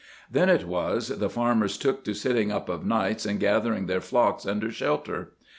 [0.31, 4.47] Then it was the farmers took to sitting up of nights and gathering their flocks
[4.47, 5.33] under shelter.